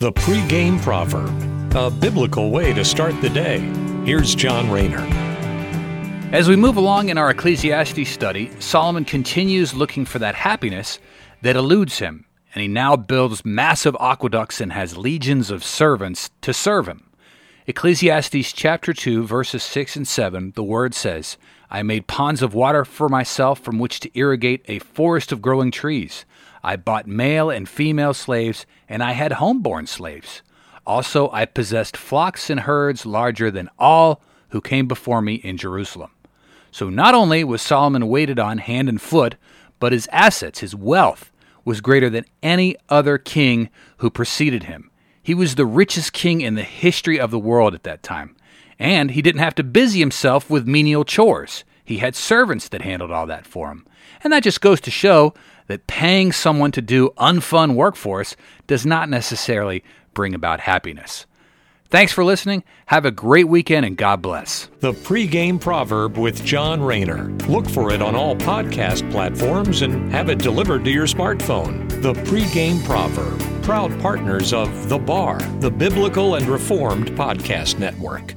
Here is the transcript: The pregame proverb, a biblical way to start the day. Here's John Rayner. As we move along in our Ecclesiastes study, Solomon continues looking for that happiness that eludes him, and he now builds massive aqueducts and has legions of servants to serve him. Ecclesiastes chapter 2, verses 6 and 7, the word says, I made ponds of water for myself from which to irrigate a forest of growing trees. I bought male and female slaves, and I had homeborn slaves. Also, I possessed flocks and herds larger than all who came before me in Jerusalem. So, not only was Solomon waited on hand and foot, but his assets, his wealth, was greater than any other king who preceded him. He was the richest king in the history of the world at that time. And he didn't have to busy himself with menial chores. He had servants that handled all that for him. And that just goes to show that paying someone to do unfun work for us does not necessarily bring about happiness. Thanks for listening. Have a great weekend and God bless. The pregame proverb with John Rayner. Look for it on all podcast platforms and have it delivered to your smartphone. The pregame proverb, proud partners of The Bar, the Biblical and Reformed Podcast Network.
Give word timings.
The 0.00 0.12
pregame 0.12 0.80
proverb, 0.80 1.74
a 1.74 1.90
biblical 1.90 2.52
way 2.52 2.72
to 2.72 2.84
start 2.84 3.20
the 3.20 3.28
day. 3.28 3.58
Here's 4.04 4.32
John 4.32 4.70
Rayner. 4.70 5.04
As 6.32 6.48
we 6.48 6.54
move 6.54 6.76
along 6.76 7.08
in 7.08 7.18
our 7.18 7.30
Ecclesiastes 7.30 8.08
study, 8.08 8.52
Solomon 8.60 9.04
continues 9.04 9.74
looking 9.74 10.04
for 10.04 10.20
that 10.20 10.36
happiness 10.36 11.00
that 11.42 11.56
eludes 11.56 11.98
him, 11.98 12.26
and 12.54 12.62
he 12.62 12.68
now 12.68 12.94
builds 12.94 13.44
massive 13.44 13.96
aqueducts 13.98 14.60
and 14.60 14.72
has 14.72 14.96
legions 14.96 15.50
of 15.50 15.64
servants 15.64 16.30
to 16.42 16.54
serve 16.54 16.86
him. 16.86 17.10
Ecclesiastes 17.66 18.52
chapter 18.52 18.92
2, 18.94 19.24
verses 19.24 19.64
6 19.64 19.96
and 19.96 20.06
7, 20.06 20.52
the 20.54 20.62
word 20.62 20.94
says, 20.94 21.36
I 21.72 21.82
made 21.82 22.06
ponds 22.06 22.40
of 22.40 22.54
water 22.54 22.84
for 22.84 23.08
myself 23.08 23.58
from 23.58 23.80
which 23.80 23.98
to 23.98 24.16
irrigate 24.16 24.64
a 24.68 24.78
forest 24.78 25.32
of 25.32 25.42
growing 25.42 25.72
trees. 25.72 26.24
I 26.68 26.76
bought 26.76 27.06
male 27.06 27.48
and 27.48 27.66
female 27.66 28.12
slaves, 28.12 28.66
and 28.90 29.02
I 29.02 29.12
had 29.12 29.32
homeborn 29.32 29.88
slaves. 29.88 30.42
Also, 30.86 31.30
I 31.30 31.46
possessed 31.46 31.96
flocks 31.96 32.50
and 32.50 32.60
herds 32.60 33.06
larger 33.06 33.50
than 33.50 33.70
all 33.78 34.20
who 34.50 34.60
came 34.60 34.86
before 34.86 35.22
me 35.22 35.36
in 35.36 35.56
Jerusalem. 35.56 36.10
So, 36.70 36.90
not 36.90 37.14
only 37.14 37.42
was 37.42 37.62
Solomon 37.62 38.06
waited 38.08 38.38
on 38.38 38.58
hand 38.58 38.90
and 38.90 39.00
foot, 39.00 39.36
but 39.78 39.92
his 39.92 40.10
assets, 40.12 40.58
his 40.58 40.74
wealth, 40.74 41.32
was 41.64 41.80
greater 41.80 42.10
than 42.10 42.26
any 42.42 42.76
other 42.90 43.16
king 43.16 43.70
who 43.98 44.10
preceded 44.10 44.64
him. 44.64 44.90
He 45.22 45.32
was 45.32 45.54
the 45.54 45.64
richest 45.64 46.12
king 46.12 46.42
in 46.42 46.54
the 46.54 46.64
history 46.64 47.18
of 47.18 47.30
the 47.30 47.38
world 47.38 47.72
at 47.72 47.84
that 47.84 48.02
time. 48.02 48.36
And 48.78 49.12
he 49.12 49.22
didn't 49.22 49.40
have 49.40 49.54
to 49.54 49.64
busy 49.64 50.00
himself 50.00 50.50
with 50.50 50.68
menial 50.68 51.06
chores. 51.06 51.64
He 51.88 51.98
had 51.98 52.14
servants 52.14 52.68
that 52.68 52.82
handled 52.82 53.10
all 53.10 53.26
that 53.28 53.46
for 53.46 53.70
him. 53.70 53.86
And 54.22 54.30
that 54.30 54.42
just 54.42 54.60
goes 54.60 54.78
to 54.82 54.90
show 54.90 55.32
that 55.68 55.86
paying 55.86 56.32
someone 56.32 56.70
to 56.72 56.82
do 56.82 57.14
unfun 57.16 57.74
work 57.74 57.96
for 57.96 58.20
us 58.20 58.36
does 58.66 58.84
not 58.84 59.08
necessarily 59.08 59.82
bring 60.12 60.34
about 60.34 60.60
happiness. 60.60 61.24
Thanks 61.88 62.12
for 62.12 62.24
listening. 62.24 62.62
Have 62.86 63.06
a 63.06 63.10
great 63.10 63.48
weekend 63.48 63.86
and 63.86 63.96
God 63.96 64.20
bless. 64.20 64.68
The 64.80 64.92
pregame 64.92 65.58
proverb 65.58 66.18
with 66.18 66.44
John 66.44 66.82
Rayner. 66.82 67.30
Look 67.48 67.66
for 67.66 67.90
it 67.90 68.02
on 68.02 68.14
all 68.14 68.36
podcast 68.36 69.10
platforms 69.10 69.80
and 69.80 70.12
have 70.12 70.28
it 70.28 70.40
delivered 70.40 70.84
to 70.84 70.90
your 70.90 71.06
smartphone. 71.06 71.88
The 72.02 72.12
pregame 72.12 72.84
proverb, 72.84 73.40
proud 73.62 73.98
partners 74.02 74.52
of 74.52 74.90
The 74.90 74.98
Bar, 74.98 75.38
the 75.60 75.70
Biblical 75.70 76.34
and 76.34 76.46
Reformed 76.46 77.12
Podcast 77.12 77.78
Network. 77.78 78.34